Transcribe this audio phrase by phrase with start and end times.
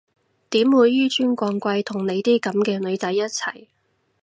[0.49, 3.67] 點會紓尊降貴同你啲噉嘅女仔一齊？